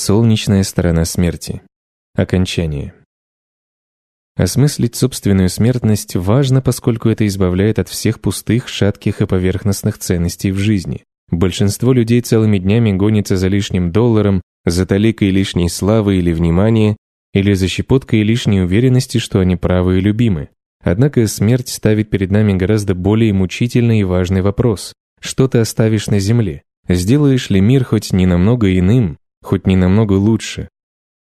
Солнечная 0.00 0.62
сторона 0.62 1.04
смерти. 1.04 1.60
Окончание. 2.14 2.94
Осмыслить 4.36 4.94
собственную 4.94 5.48
смертность 5.48 6.14
важно, 6.14 6.62
поскольку 6.62 7.08
это 7.08 7.26
избавляет 7.26 7.80
от 7.80 7.88
всех 7.88 8.20
пустых, 8.20 8.68
шатких 8.68 9.20
и 9.20 9.26
поверхностных 9.26 9.98
ценностей 9.98 10.52
в 10.52 10.58
жизни. 10.58 11.02
Большинство 11.32 11.92
людей 11.92 12.20
целыми 12.20 12.58
днями 12.58 12.92
гонится 12.92 13.36
за 13.36 13.48
лишним 13.48 13.90
долларом, 13.90 14.40
за 14.64 14.86
таликой 14.86 15.30
лишней 15.30 15.68
славы 15.68 16.18
или 16.18 16.32
внимания, 16.32 16.96
или 17.34 17.52
за 17.54 17.66
щепоткой 17.66 18.22
лишней 18.22 18.62
уверенности, 18.62 19.18
что 19.18 19.40
они 19.40 19.56
правы 19.56 19.98
и 19.98 20.00
любимы. 20.00 20.50
Однако 20.80 21.26
смерть 21.26 21.70
ставит 21.70 22.08
перед 22.08 22.30
нами 22.30 22.52
гораздо 22.52 22.94
более 22.94 23.32
мучительный 23.32 23.98
и 23.98 24.04
важный 24.04 24.42
вопрос. 24.42 24.92
Что 25.20 25.48
ты 25.48 25.58
оставишь 25.58 26.06
на 26.06 26.20
земле? 26.20 26.62
Сделаешь 26.88 27.50
ли 27.50 27.60
мир 27.60 27.82
хоть 27.82 28.12
не 28.12 28.26
намного 28.26 28.78
иным, 28.78 29.18
хоть 29.48 29.66
не 29.66 29.76
намного 29.76 30.12
лучше? 30.12 30.68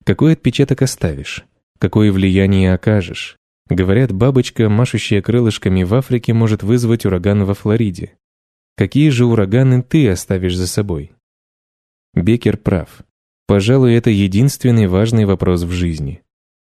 Какой 0.05 0.33
отпечаток 0.33 0.83
оставишь? 0.83 1.45
Какое 1.79 2.11
влияние 2.11 2.75
окажешь? 2.75 3.37
Говорят, 3.70 4.11
бабочка, 4.11 4.69
машущая 4.69 5.23
крылышками 5.23 5.84
в 5.84 5.95
Африке, 5.95 6.33
может 6.33 6.65
вызвать 6.65 7.06
ураган 7.06 7.45
во 7.45 7.55
Флориде. 7.55 8.15
Какие 8.77 9.11
же 9.11 9.25
ураганы 9.25 9.84
ты 9.84 10.09
оставишь 10.09 10.56
за 10.56 10.66
собой? 10.66 11.12
Бекер 12.12 12.56
прав. 12.56 13.02
Пожалуй, 13.47 13.95
это 13.95 14.11
единственный 14.11 14.89
важный 14.89 15.25
вопрос 15.25 15.62
в 15.62 15.70
жизни. 15.70 16.23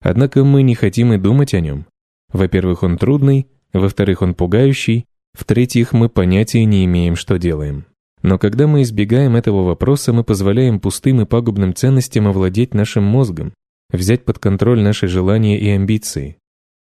Однако 0.02 0.43
мы 0.43 0.63
не 0.63 0.76
хотим 0.76 1.13
и 1.13 1.18
думать 1.18 1.54
о 1.54 1.62
нем. 1.62 1.85
Во-первых, 2.34 2.84
он 2.84 2.98
трудный, 2.98 3.48
во-вторых, 3.71 4.21
он 4.21 4.35
пугающий, 4.35 5.05
в-третьих, 5.34 5.93
мы 5.93 6.09
понятия 6.09 6.66
не 6.66 6.84
имеем, 6.84 7.16
что 7.16 7.40
делаем. 7.40 7.85
Но 8.27 8.38
когда 8.38 8.67
мы 8.67 8.81
избегаем 8.81 9.38
этого 9.38 9.63
вопроса, 9.63 10.12
мы 10.12 10.26
позволяем 10.26 10.81
пустым 10.81 11.22
и 11.22 11.26
пагубным 11.26 11.73
ценностям 11.73 12.27
овладеть 12.27 12.73
нашим 12.73 13.05
мозгом, 13.05 13.54
взять 13.90 14.26
под 14.26 14.38
контроль 14.38 14.82
наши 14.82 15.07
желания 15.07 15.57
и 15.57 15.70
амбиции. 15.70 16.35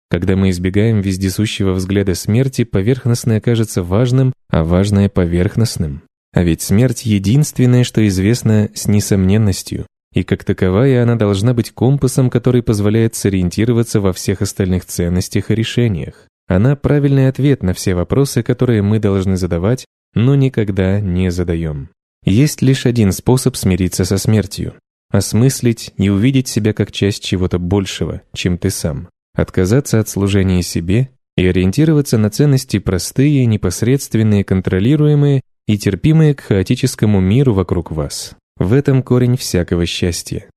Когда 0.08 0.36
мы 0.36 0.52
избегаем 0.52 1.02
вездесущего 1.02 1.72
взгляда 1.74 2.14
смерти, 2.14 2.64
поверхностное 2.64 3.42
кажется 3.42 3.82
важным, 3.82 4.34
а 4.52 4.64
важное— 4.64 5.10
поверхностным. 5.10 6.04
А 6.32 6.44
ведь 6.44 6.62
смерть— 6.62 7.06
единственное, 7.06 7.86
что 7.86 8.08
известно 8.08 8.70
с 8.76 8.88
несомненностью, 8.88 9.88
и 10.14 10.22
как 10.22 10.44
таковая 10.44 11.02
она 11.02 11.16
должна 11.16 11.56
быть 11.56 11.72
компасом, 11.72 12.30
который 12.30 12.62
позволяет 12.62 13.16
сориентироваться 13.16 14.00
во 14.00 14.14
всех 14.14 14.44
остальных 14.44 14.86
ценностях 14.86 15.50
и 15.50 15.56
решениях. 15.56 16.28
Она— 16.48 16.76
правильный 16.76 17.30
ответ 17.30 17.64
на 17.64 17.74
все 17.74 17.96
вопросы, 17.96 18.44
которые 18.44 18.84
мы 18.84 19.00
должны 19.00 19.38
задавать, 19.38 19.88
но 20.14 20.36
никогда 20.36 21.00
не 21.00 21.32
задаем. 21.32 21.90
Есть 22.24 22.62
лишь 22.62 22.86
один 22.86 23.12
способ 23.12 23.56
смириться 23.56 24.06
со 24.06 24.18
смертью— 24.18 24.74
осмыслить 25.10 25.94
и 25.98 26.10
увидеть 26.10 26.48
себя 26.48 26.74
как 26.74 26.92
часть 26.92 27.24
чего-то 27.24 27.60
большего, 27.60 28.22
чем 28.34 28.58
ты 28.58 28.70
сам 28.70 29.10
отказаться 29.34 30.00
от 30.00 30.10
служения 30.10 30.62
себе 30.62 31.10
и 31.38 31.46
ориентироваться 31.46 32.18
на 32.18 32.30
ценности 32.30 32.80
простые, 32.80 33.46
непосредственные, 33.46 34.44
контролируемые 34.44 35.42
и 35.68 35.78
терпимые 35.78 36.36
к 36.36 36.42
хаотическому 36.42 37.20
миру 37.20 37.54
вокруг 37.54 37.92
вас. 37.92 38.36
В 38.58 38.74
этом 38.74 39.02
корень 39.02 39.38
всякого 39.38 39.86
счастья. 39.86 40.48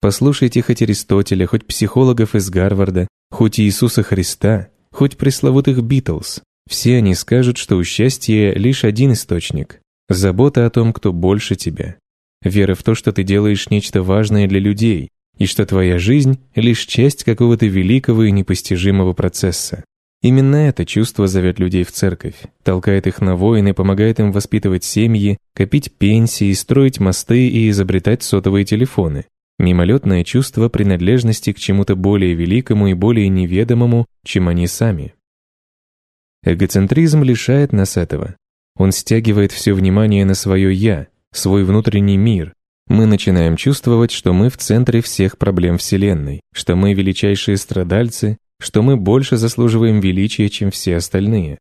Послушайте 0.00 0.62
хоть 0.62 0.82
Аристотеля, 0.82 1.46
хоть 1.46 1.66
психологов 1.66 2.34
из 2.34 2.50
Гарварда, 2.50 3.06
хоть 3.30 3.60
Иисуса 3.60 4.02
Христа, 4.02 4.68
хоть 4.92 5.16
пресловутых 5.16 5.82
Битлз. 5.82 6.42
Все 6.68 6.96
они 6.96 7.14
скажут, 7.14 7.58
что 7.58 7.76
у 7.76 7.84
счастья 7.84 8.52
лишь 8.52 8.84
один 8.84 9.12
источник– 9.12 9.80
забота 10.08 10.66
о 10.66 10.70
том, 10.70 10.92
кто 10.92 11.12
больше 11.12 11.54
тебя. 11.54 11.96
Вера 12.42 12.74
в 12.74 12.82
то, 12.82 12.94
что 12.94 13.12
ты 13.12 13.22
делаешь 13.22 13.70
нечто 13.70 14.02
важное 14.02 14.46
для 14.48 14.60
людей, 14.60 15.10
и 15.38 15.46
что 15.46 15.64
твоя 15.66 15.98
жизнь— 15.98 16.40
лишь 16.54 16.86
часть 16.86 17.24
какого-то 17.24 17.66
великого 17.66 18.24
и 18.24 18.30
непостижимого 18.30 19.12
процесса. 19.12 19.84
Именно 20.22 20.56
это 20.56 20.84
чувство 20.84 21.26
зовет 21.26 21.60
людей 21.60 21.84
в 21.84 21.92
церковь, 21.92 22.34
толкает 22.62 23.06
их 23.06 23.20
на 23.20 23.36
войны, 23.36 23.74
помогает 23.74 24.18
им 24.18 24.32
воспитывать 24.32 24.82
семьи, 24.82 25.38
копить 25.54 25.92
пенсии, 25.92 26.52
строить 26.52 26.98
мосты 26.98 27.48
и 27.48 27.68
изобретать 27.70 28.22
сотовые 28.22 28.64
телефоны. 28.64 29.26
Мимолетное 29.58 30.24
чувство 30.24 30.68
принадлежности 30.68 31.52
к 31.52 31.58
чему-то 31.58 31.96
более 31.96 32.34
великому 32.34 32.88
и 32.88 32.94
более 32.94 33.28
неведомому, 33.28 34.06
чем 34.24 34.48
они 34.48 34.66
сами. 34.66 35.14
Эгоцентризм 36.46 37.22
лишает 37.22 37.74
нас 37.74 37.98
этого. 37.98 38.36
Он 38.76 38.92
стягивает 38.92 39.52
все 39.52 39.74
внимание 39.74 40.24
на 40.24 40.34
свое 40.34 40.72
«я», 40.72 41.08
свой 41.32 41.64
внутренний 41.64 42.16
мир, 42.16 42.54
мы 42.88 43.06
начинаем 43.06 43.56
чувствовать, 43.56 44.12
что 44.12 44.32
мы 44.32 44.48
в 44.48 44.56
центре 44.58 45.00
всех 45.00 45.38
проблем 45.38 45.76
Вселенной, 45.76 46.40
что 46.54 46.76
мы 46.76 46.94
величайшие 46.94 47.56
страдальцы, 47.56 48.38
что 48.60 48.82
мы 48.82 48.96
больше 48.96 49.36
заслуживаем 49.36 49.98
величия, 49.98 50.48
чем 50.48 50.70
все 50.70 50.96
остальные. 50.96 51.58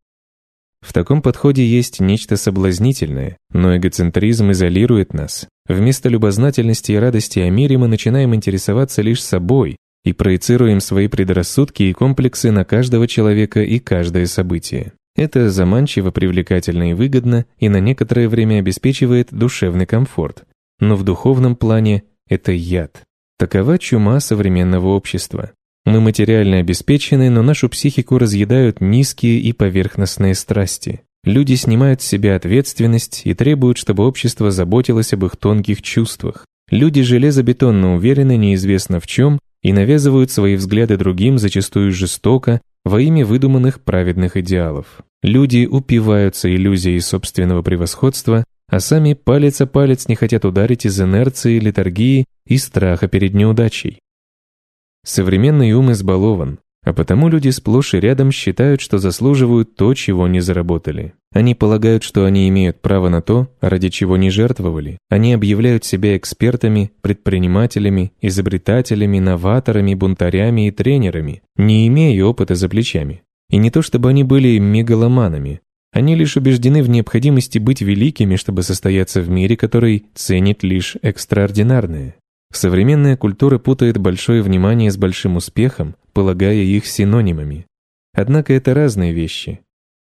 В 0.81 0.93
таком 0.93 1.23
подходе 1.23 1.65
есть 1.65 1.99
нечто 1.99 2.37
соблазнительное, 2.37 3.37
но 3.49 3.75
эгоцентризм 3.75 4.51
изолирует 4.51 5.15
нас. 5.15 5.47
Вместо 5.67 6.09
любознательности 6.09 6.91
и 6.91 6.97
радости 6.97 7.39
о 7.39 7.49
мире 7.49 7.79
мы 7.79 7.87
начинаем 7.87 8.35
интересоваться 8.35 9.01
лишь 9.01 9.23
собой 9.23 9.77
и 10.05 10.13
проецируем 10.13 10.79
свои 10.79 11.07
предрассудки 11.09 11.83
и 11.83 11.93
комплексы 11.93 12.51
на 12.51 12.63
каждого 12.63 13.07
человека 13.07 13.61
и 13.61 13.79
каждое 13.79 14.27
событие. 14.27 14.93
Это 15.15 15.49
заманчиво, 15.49 16.11
привлекательно 16.11 16.91
и 16.91 16.93
выгодно, 16.93 17.45
и 17.57 17.67
на 17.67 17.79
некоторое 17.79 18.29
время 18.29 18.59
обеспечивает 18.59 19.29
душевный 19.31 19.85
комфорт, 19.85 20.43
но 20.79 20.95
в 20.95 21.03
духовном 21.03 21.55
плане 21.55 22.03
это 22.29 22.51
яд. 22.51 23.01
Такова 23.37 23.77
чума 23.79 24.19
современного 24.19 24.89
общества. 24.89 25.51
Мы 25.85 26.01
материально 26.01 26.59
обеспечены, 26.59 27.29
но 27.29 27.41
нашу 27.41 27.69
психику 27.69 28.17
разъедают 28.17 28.81
низкие 28.81 29.39
и 29.39 29.53
поверхностные 29.53 30.35
страсти. 30.35 31.01
Люди 31.23 31.55
снимают 31.55 32.01
с 32.01 32.05
себя 32.07 32.35
ответственность 32.35 33.21
и 33.23 33.33
требуют, 33.33 33.77
чтобы 33.77 34.05
общество 34.05 34.51
заботилось 34.51 35.13
об 35.13 35.25
их 35.25 35.37
тонких 35.37 35.81
чувствах. 35.81 36.45
Люди 36.69 37.01
железобетонно 37.01 37.95
уверены 37.95 38.37
неизвестно 38.37 38.99
в 38.99 39.07
чем 39.07 39.39
и 39.65 39.73
навязывают 39.73 40.29
свои 40.29 40.55
взгляды 40.55 40.95
другим 40.95 41.39
зачастую 41.39 41.91
жестоко 41.91 42.61
во 42.83 43.01
имя 43.01 43.25
выдуманных 43.25 43.81
праведных 43.81 44.37
идеалов. 44.37 44.85
Люди 45.23 45.65
упиваются 45.65 46.53
иллюзией 46.53 46.99
собственного 46.99 47.63
превосходства 47.63 48.45
а 48.67 48.79
сами 48.79 49.13
палец 49.13 49.61
о 49.61 49.67
палец 49.67 50.07
не 50.07 50.15
хотят 50.15 50.45
ударить 50.45 50.85
из 50.85 50.99
инерции, 50.99 51.59
литургии 51.59 52.25
и 52.47 52.57
страха 52.57 53.07
перед 53.07 53.33
неудачей. 53.33 53.99
Современный 55.03 55.71
ум 55.73 55.91
избалован, 55.91 56.59
а 56.85 56.93
потому 56.93 57.29
люди 57.29 57.49
сплошь 57.49 57.95
и 57.95 57.99
рядом 57.99 58.31
считают, 58.31 58.79
что 58.79 58.99
заслуживают 58.99 59.75
то, 59.75 59.93
чего 59.95 60.27
не 60.27 60.39
заработали. 60.39 61.15
Они 61.33 61.55
полагают, 61.55 62.03
что 62.03 62.25
они 62.25 62.47
имеют 62.47 62.79
право 62.79 63.09
на 63.09 63.21
то, 63.23 63.49
ради 63.59 63.89
чего 63.89 64.17
не 64.17 64.29
жертвовали. 64.29 64.99
Они 65.09 65.33
объявляют 65.33 65.83
себя 65.83 66.15
экспертами, 66.15 66.91
предпринимателями, 67.01 68.13
изобретателями, 68.21 69.17
новаторами, 69.17 69.95
бунтарями 69.95 70.67
и 70.67 70.71
тренерами, 70.71 71.41
не 71.57 71.87
имея 71.87 72.23
опыта 72.23 72.53
за 72.53 72.69
плечами. 72.69 73.23
И 73.49 73.57
не 73.57 73.71
то 73.71 73.81
чтобы 73.81 74.09
они 74.09 74.23
были 74.23 74.59
мегаломанами, 74.59 75.61
они 75.91 76.13
лишь 76.13 76.37
убеждены 76.37 76.83
в 76.83 76.89
необходимости 76.89 77.57
быть 77.57 77.81
великими, 77.81 78.35
чтобы 78.35 78.61
состояться 78.61 79.21
в 79.21 79.29
мире, 79.29 79.57
который 79.57 80.05
ценит 80.13 80.61
лишь 80.61 80.97
экстраординарное. 81.01 82.15
Современная 82.51 83.17
культура 83.17 83.57
путает 83.59 83.97
большое 83.97 84.41
внимание 84.41 84.91
с 84.91 84.97
большим 84.97 85.35
успехом, 85.35 85.95
полагая 86.13 86.55
их 86.55 86.85
синонимами. 86.85 87.67
Однако 88.13 88.53
это 88.53 88.73
разные 88.73 89.13
вещи. 89.13 89.59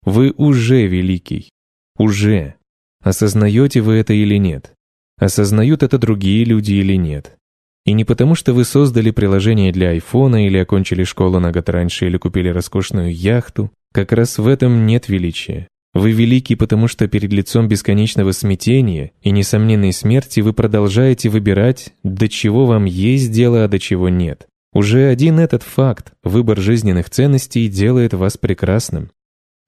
Вы 0.03 0.33
уже 0.35 0.87
великий. 0.87 1.49
Уже. 1.97 2.55
Осознаете 3.03 3.81
вы 3.81 3.95
это 3.95 4.13
или 4.13 4.37
нет? 4.37 4.73
Осознают 5.17 5.83
это 5.83 5.99
другие 5.99 6.43
люди 6.45 6.73
или 6.73 6.95
нет? 6.95 7.37
И 7.85 7.93
не 7.93 8.05
потому, 8.05 8.35
что 8.35 8.53
вы 8.53 8.63
создали 8.63 9.11
приложение 9.11 9.71
для 9.71 9.89
айфона 9.89 10.45
или 10.45 10.57
окончили 10.57 11.03
школу 11.03 11.39
на 11.39 11.51
год 11.51 11.69
раньше 11.69 12.07
или 12.07 12.17
купили 12.17 12.49
роскошную 12.49 13.13
яхту, 13.13 13.71
как 13.91 14.11
раз 14.11 14.37
в 14.37 14.47
этом 14.47 14.85
нет 14.85 15.09
величия. 15.09 15.67
Вы 15.93 16.11
велики, 16.11 16.55
потому 16.55 16.87
что 16.87 17.07
перед 17.07 17.33
лицом 17.33 17.67
бесконечного 17.67 18.31
смятения 18.31 19.11
и 19.21 19.31
несомненной 19.31 19.91
смерти 19.91 20.39
вы 20.39 20.53
продолжаете 20.53 21.29
выбирать, 21.29 21.93
до 22.03 22.29
чего 22.29 22.65
вам 22.65 22.85
есть 22.85 23.31
дело, 23.31 23.65
а 23.65 23.67
до 23.67 23.77
чего 23.77 24.07
нет. 24.07 24.47
Уже 24.73 25.07
один 25.07 25.39
этот 25.39 25.63
факт, 25.63 26.13
выбор 26.23 26.57
жизненных 26.59 27.09
ценностей, 27.09 27.67
делает 27.67 28.13
вас 28.13 28.37
прекрасным, 28.37 29.11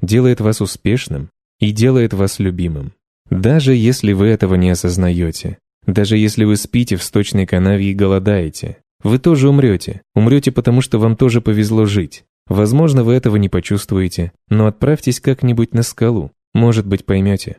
делает 0.02 0.40
вас 0.40 0.62
успешным 0.62 1.30
и 1.60 1.72
делает 1.72 2.14
вас 2.14 2.40
любимым. 2.40 2.94
Даже 3.30 3.76
если 3.76 4.14
вы 4.14 4.28
этого 4.28 4.56
не 4.56 4.70
осознаете, 4.70 5.58
даже 5.86 6.18
если 6.18 6.46
вы 6.46 6.56
спите 6.56 6.96
в 6.96 7.04
сточной 7.04 7.46
канаве 7.46 7.92
и 7.92 7.94
голодаете, 7.94 8.78
вы 9.04 9.20
тоже 9.20 9.50
умрете. 9.50 10.02
Умрете, 10.16 10.54
потому 10.54 10.80
что 10.80 11.00
вам 11.00 11.18
тоже 11.18 11.42
повезло 11.42 11.86
жить. 11.86 12.24
Возможно, 12.48 13.04
вы 13.04 13.14
этого 13.14 13.38
не 13.38 13.50
почувствуете, 13.50 14.34
но 14.50 14.68
отправьтесь 14.68 15.20
как-нибудь 15.20 15.74
на 15.74 15.84
скалу, 15.84 16.32
может 16.54 16.86
быть, 16.86 17.06
поймете. 17.06 17.58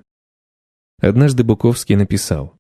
Однажды 1.00 1.42
Буковский 1.42 1.96
написал 1.96 2.54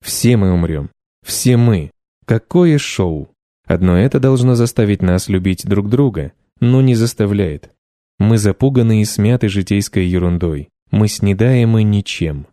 «Все 0.00 0.36
мы 0.36 0.52
умрем, 0.52 0.90
Все 1.24 1.56
мы. 1.56 1.90
Какое 2.26 2.78
шоу! 2.78 3.30
Одно 3.66 3.96
это 3.96 4.18
должно 4.18 4.54
заставить 4.54 5.02
нас 5.02 5.28
любить 5.28 5.64
друг 5.64 5.88
друга, 5.88 6.32
но 6.60 6.80
не 6.80 6.94
заставляет. 6.94 7.70
Мы 8.18 8.36
запуганы 8.36 9.00
и 9.00 9.04
смяты 9.04 9.48
житейской 9.48 10.06
ерундой. 10.06 10.68
Мы 10.90 11.08
снедаемы 11.08 11.82
ничем. 11.82 12.46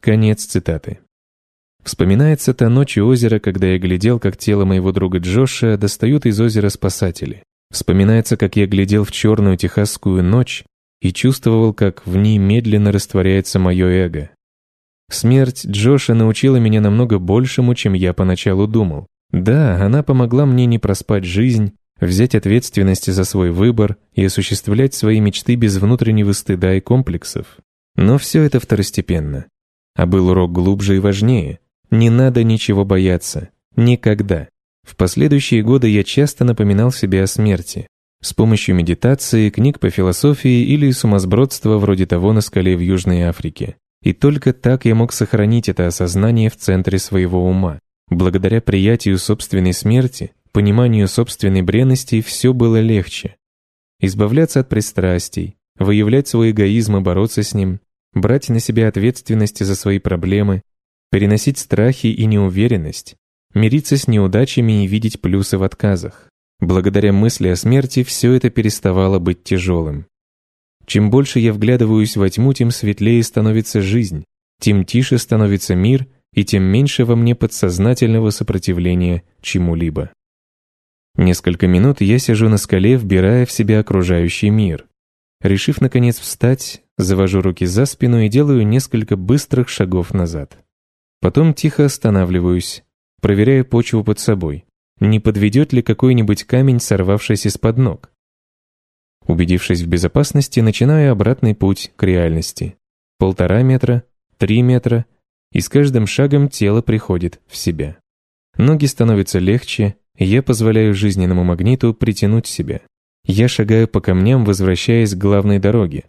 Конец 0.00 0.44
цитаты. 0.44 0.98
Вспоминается 1.82 2.54
та 2.54 2.68
ночь 2.68 2.98
у 2.98 3.06
озера, 3.06 3.38
когда 3.38 3.68
я 3.68 3.78
глядел, 3.78 4.18
как 4.18 4.36
тело 4.36 4.64
моего 4.64 4.90
друга 4.90 5.18
Джоша 5.18 5.76
достают 5.78 6.26
из 6.26 6.40
озера 6.40 6.70
спасатели. 6.70 7.44
Вспоминается, 7.74 8.36
как 8.36 8.54
я 8.54 8.68
глядел 8.68 9.02
в 9.02 9.10
черную 9.10 9.56
техасскую 9.56 10.22
ночь 10.22 10.62
и 11.02 11.12
чувствовал, 11.12 11.74
как 11.74 12.06
в 12.06 12.16
ней 12.16 12.38
медленно 12.38 12.92
растворяется 12.92 13.58
мое 13.58 13.88
эго. 13.88 14.30
Смерть 15.10 15.66
Джоша 15.66 16.14
научила 16.14 16.54
меня 16.54 16.80
намного 16.80 17.18
большему, 17.18 17.74
чем 17.74 17.94
я 17.94 18.12
поначалу 18.12 18.68
думал. 18.68 19.08
Да, 19.32 19.84
она 19.84 20.04
помогла 20.04 20.46
мне 20.46 20.66
не 20.66 20.78
проспать 20.78 21.24
жизнь, 21.24 21.72
взять 21.98 22.36
ответственность 22.36 23.12
за 23.12 23.24
свой 23.24 23.50
выбор 23.50 23.96
и 24.12 24.24
осуществлять 24.24 24.94
свои 24.94 25.18
мечты 25.18 25.56
без 25.56 25.76
внутреннего 25.78 26.30
стыда 26.30 26.74
и 26.74 26.80
комплексов. 26.80 27.56
Но 27.96 28.18
все 28.18 28.42
это 28.42 28.60
второстепенно. 28.60 29.46
А 29.96 30.06
был 30.06 30.28
урок 30.28 30.52
глубже 30.52 30.94
и 30.94 31.00
важнее. 31.00 31.58
Не 31.90 32.08
надо 32.08 32.44
ничего 32.44 32.84
бояться. 32.84 33.48
Никогда. 33.74 34.46
В 34.84 34.96
последующие 34.96 35.62
годы 35.62 35.88
я 35.88 36.04
часто 36.04 36.44
напоминал 36.44 36.92
себе 36.92 37.22
о 37.22 37.26
смерти. 37.26 37.88
С 38.22 38.32
помощью 38.32 38.74
медитации, 38.74 39.50
книг 39.50 39.80
по 39.80 39.90
философии 39.90 40.62
или 40.64 40.90
сумасбродства 40.90 41.78
вроде 41.78 42.06
того 42.06 42.32
на 42.32 42.40
скале 42.40 42.76
в 42.76 42.80
Южной 42.80 43.22
Африке. 43.22 43.76
И 44.02 44.12
только 44.12 44.52
так 44.52 44.84
я 44.84 44.94
мог 44.94 45.12
сохранить 45.12 45.68
это 45.68 45.86
осознание 45.86 46.50
в 46.50 46.56
центре 46.56 46.98
своего 46.98 47.44
ума. 47.44 47.80
Благодаря 48.08 48.60
приятию 48.60 49.18
собственной 49.18 49.72
смерти, 49.72 50.32
пониманию 50.52 51.08
собственной 51.08 51.62
бренности 51.62 52.20
все 52.20 52.52
было 52.52 52.80
легче. 52.80 53.36
Избавляться 54.00 54.60
от 54.60 54.68
пристрастий, 54.68 55.56
выявлять 55.78 56.28
свой 56.28 56.50
эгоизм 56.50 56.98
и 56.98 57.00
бороться 57.00 57.42
с 57.42 57.54
ним, 57.54 57.80
брать 58.12 58.50
на 58.50 58.60
себя 58.60 58.88
ответственность 58.88 59.64
за 59.64 59.74
свои 59.74 59.98
проблемы, 59.98 60.62
переносить 61.10 61.58
страхи 61.58 62.08
и 62.08 62.26
неуверенность, 62.26 63.16
мириться 63.54 63.96
с 63.96 64.08
неудачами 64.08 64.84
и 64.84 64.86
видеть 64.86 65.20
плюсы 65.20 65.56
в 65.56 65.62
отказах. 65.62 66.28
Благодаря 66.60 67.12
мысли 67.12 67.48
о 67.48 67.56
смерти 67.56 68.02
все 68.02 68.32
это 68.32 68.50
переставало 68.50 69.18
быть 69.18 69.44
тяжелым. 69.44 70.06
Чем 70.86 71.10
больше 71.10 71.40
я 71.40 71.52
вглядываюсь 71.52 72.16
во 72.16 72.28
тьму, 72.28 72.52
тем 72.52 72.70
светлее 72.70 73.22
становится 73.22 73.80
жизнь, 73.80 74.24
тем 74.60 74.84
тише 74.84 75.18
становится 75.18 75.74
мир 75.74 76.06
и 76.32 76.44
тем 76.44 76.62
меньше 76.64 77.04
во 77.04 77.16
мне 77.16 77.34
подсознательного 77.34 78.30
сопротивления 78.30 79.22
чему-либо. 79.40 80.10
Несколько 81.16 81.66
минут 81.66 82.00
я 82.00 82.18
сижу 82.18 82.48
на 82.48 82.58
скале, 82.58 82.96
вбирая 82.96 83.46
в 83.46 83.52
себя 83.52 83.80
окружающий 83.80 84.50
мир. 84.50 84.86
Решив, 85.40 85.80
наконец, 85.80 86.18
встать, 86.18 86.82
завожу 86.96 87.40
руки 87.40 87.66
за 87.66 87.86
спину 87.86 88.20
и 88.20 88.28
делаю 88.28 88.66
несколько 88.66 89.16
быстрых 89.16 89.68
шагов 89.68 90.12
назад. 90.12 90.58
Потом 91.20 91.54
тихо 91.54 91.84
останавливаюсь, 91.84 92.83
проверяя 93.24 93.64
почву 93.64 94.04
под 94.04 94.18
собой. 94.18 94.66
Не 95.00 95.18
подведет 95.18 95.72
ли 95.72 95.80
какой-нибудь 95.80 96.44
камень, 96.44 96.78
сорвавшись 96.78 97.46
из-под 97.46 97.78
ног? 97.78 98.12
Убедившись 99.26 99.80
в 99.80 99.88
безопасности, 99.88 100.60
начинаю 100.60 101.10
обратный 101.12 101.54
путь 101.54 101.90
к 101.96 102.02
реальности. 102.02 102.76
Полтора 103.18 103.62
метра, 103.62 104.04
три 104.36 104.60
метра, 104.60 105.06
и 105.52 105.62
с 105.62 105.70
каждым 105.70 106.06
шагом 106.06 106.50
тело 106.50 106.82
приходит 106.82 107.40
в 107.46 107.56
себя. 107.56 107.96
Ноги 108.58 108.84
становятся 108.84 109.38
легче, 109.38 109.96
я 110.18 110.42
позволяю 110.42 110.92
жизненному 110.92 111.44
магниту 111.44 111.94
притянуть 111.94 112.46
себя. 112.46 112.82
Я 113.24 113.48
шагаю 113.48 113.88
по 113.88 114.02
камням, 114.02 114.44
возвращаясь 114.44 115.14
к 115.14 115.18
главной 115.18 115.58
дороге. 115.58 116.04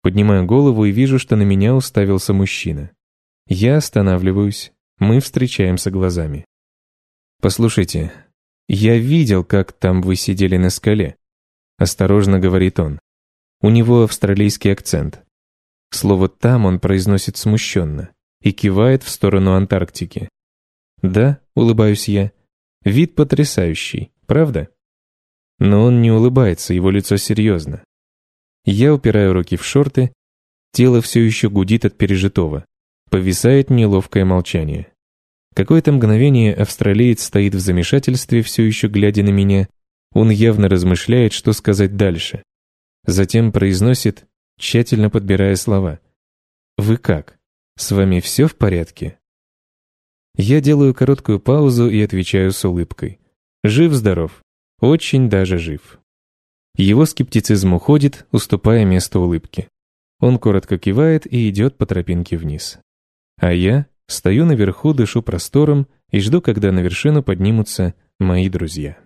Поднимаю 0.00 0.46
голову 0.46 0.84
и 0.84 0.92
вижу, 0.92 1.18
что 1.18 1.34
на 1.34 1.42
меня 1.42 1.74
уставился 1.74 2.32
мужчина. 2.32 2.92
Я 3.48 3.78
останавливаюсь, 3.78 4.70
мы 5.00 5.18
встречаемся 5.18 5.90
глазами. 5.90 6.44
«Послушайте, 7.42 8.12
я 8.68 8.96
видел, 8.96 9.42
как 9.42 9.72
там 9.72 10.00
вы 10.00 10.14
сидели 10.14 10.56
на 10.56 10.70
скале»,— 10.70 11.16
осторожно 11.76 12.38
говорит 12.38 12.78
он. 12.78 13.00
У 13.60 13.68
него 13.68 14.04
австралийский 14.04 14.70
акцент. 14.70 15.24
Слово 15.90 16.28
«там» 16.28 16.66
он 16.66 16.78
произносит 16.78 17.36
смущенно 17.36 18.10
и 18.42 18.52
кивает 18.52 19.02
в 19.02 19.08
сторону 19.08 19.54
Антарктики. 19.54 20.28
«Да»,— 21.02 21.40
улыбаюсь 21.56 22.08
я,— 22.08 22.30
«вид 22.84 23.16
потрясающий, 23.16 24.12
правда?» 24.26 24.68
Но 25.58 25.82
он 25.82 26.00
не 26.00 26.12
улыбается, 26.12 26.74
его 26.74 26.90
лицо 26.90 27.16
серьезно. 27.16 27.82
Я 28.64 28.94
упираю 28.94 29.32
руки 29.32 29.56
в 29.56 29.64
шорты, 29.64 30.12
тело 30.70 31.00
все 31.00 31.20
еще 31.20 31.50
гудит 31.50 31.84
от 31.86 31.98
пережитого. 31.98 32.64
Повисает 33.10 33.68
неловкое 33.68 34.24
молчание. 34.24 34.91
Какое-то 35.54 35.92
мгновение 35.92 36.54
австралиец 36.54 37.22
стоит 37.22 37.54
в 37.54 37.60
замешательстве, 37.60 38.42
все 38.42 38.62
еще 38.62 38.88
глядя 38.88 39.22
на 39.22 39.30
меня. 39.30 39.68
Он 40.12 40.30
явно 40.30 40.68
размышляет, 40.68 41.32
что 41.32 41.52
сказать 41.52 41.96
дальше. 41.96 42.42
Затем 43.04 43.52
произносит, 43.52 44.26
тщательно 44.58 45.10
подбирая 45.10 45.56
слова. 45.56 46.00
«Вы 46.78 46.96
как? 46.96 47.38
С 47.76 47.90
вами 47.92 48.20
все 48.20 48.46
в 48.46 48.56
порядке?» 48.56 49.18
Я 50.36 50.60
делаю 50.60 50.94
короткую 50.94 51.40
паузу 51.40 51.90
и 51.90 52.00
отвечаю 52.00 52.52
с 52.52 52.64
улыбкой. 52.64 53.18
«Жив-здоров. 53.62 54.42
Очень 54.80 55.28
даже 55.28 55.58
жив». 55.58 55.98
Его 56.76 57.04
скептицизм 57.04 57.74
уходит, 57.74 58.26
уступая 58.32 58.86
место 58.86 59.20
улыбке. 59.20 59.68
Он 60.20 60.38
коротко 60.38 60.78
кивает 60.78 61.26
и 61.30 61.50
идет 61.50 61.76
по 61.76 61.84
тропинке 61.84 62.38
вниз. 62.38 62.78
А 63.36 63.52
я 63.52 63.86
стою 64.12 64.44
наверху, 64.44 64.94
дышу 64.94 65.22
простором 65.22 65.86
и 66.10 66.20
жду, 66.20 66.40
когда 66.40 66.72
на 66.72 66.80
вершину 66.80 67.22
поднимутся 67.22 67.94
мои 68.18 68.48
друзья. 68.48 69.01